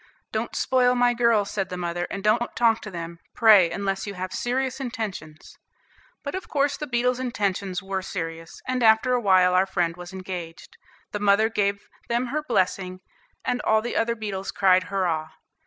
[0.31, 4.15] "Don't spoil my girls," said the mother; "and don't talk to them, pray, unless you
[4.15, 5.57] have serious intentions."
[6.23, 10.11] But of course the beetle's intentions were serious, and after a while our friend was
[10.11, 10.75] engaged.
[11.11, 13.01] The mother gave them her blessing,
[13.45, 15.29] and all the other beetles cried "hurrah."